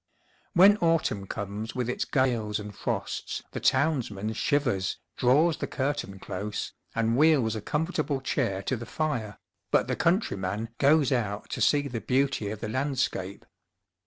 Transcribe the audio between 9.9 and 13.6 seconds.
countryman goes out to see the beauty of the landscape.